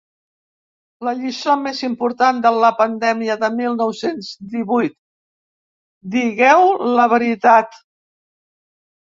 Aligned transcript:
La 1.07 1.11
lliçó 1.17 1.57
més 1.65 1.81
important 1.87 2.39
de 2.45 2.53
la 2.63 2.71
pandèmia 2.79 3.35
del 3.45 3.55
mil 3.59 3.77
nou-cents 3.83 4.31
divuit: 4.55 4.97
digueu 6.17 6.67
la 6.97 7.07
veritat! 7.15 7.79